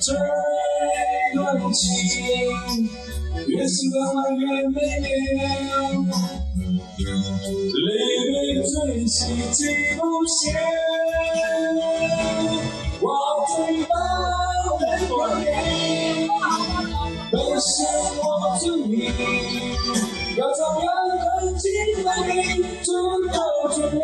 [0.00, 0.14] 这
[1.34, 1.38] 段
[1.74, 1.78] 情
[3.48, 4.76] 越是浪漫越美
[5.36, 5.44] 妙，
[7.84, 7.84] 泪
[8.56, 8.72] 水最
[9.06, 9.12] 是
[9.52, 9.58] 记
[9.98, 10.40] 不写，
[13.02, 13.04] 我
[13.54, 13.92] 最宝
[14.80, 15.44] 贝的你，
[17.30, 17.68] 本是
[18.16, 18.18] 我
[18.58, 18.92] 之命，
[20.38, 20.88] 要怎样
[21.18, 21.22] 能
[21.58, 21.68] 尽
[22.02, 22.08] 美
[22.82, 22.88] 足
[23.28, 23.36] 够
[23.74, 23.98] 绝美，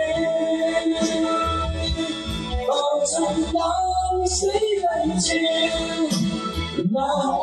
[3.57, 3.65] 当
[4.29, 4.39] 谁
[4.83, 5.27] 人情？
[6.93, 7.41] 那会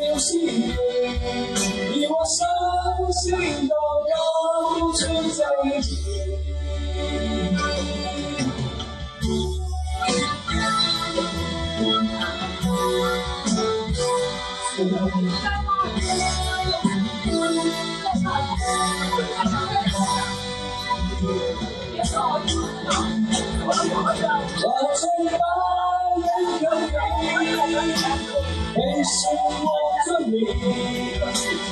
[0.00, 0.50] 没有幸运，
[1.92, 2.38] 你我伤
[3.12, 3.74] 心到
[4.10, 4.12] 要
[4.78, 5.00] 不出
[5.32, 5.88] 在一起。
[14.78, 14.82] 我
[16.00, 16.70] 最爱的
[22.00, 22.06] 你，
[28.74, 29.18] 你是
[29.60, 29.68] 我
[30.06, 30.32] 的命，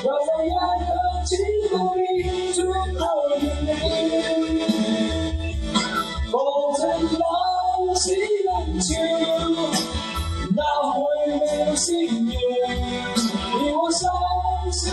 [0.04, 0.90] 要怎样的
[1.24, 1.30] 经
[1.96, 1.98] 历
[2.52, 3.00] 最后的
[3.40, 3.42] 你？
[6.30, 6.34] 风
[6.76, 6.80] 尘
[7.18, 7.24] 浪
[7.94, 8.02] 迹
[8.44, 8.48] 冷
[8.80, 8.86] 清，
[10.54, 10.60] 哪
[10.92, 11.32] 会没
[11.64, 12.32] 有幸运？
[12.34, 14.00] 你我伤
[14.70, 14.92] 心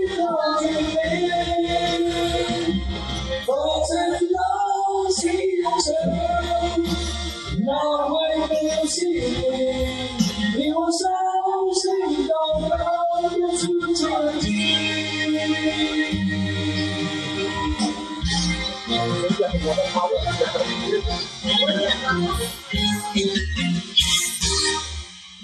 [15.60, 15.76] 情。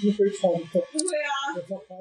[0.03, 0.81] 一分超不会
[1.23, 1.83] 啊。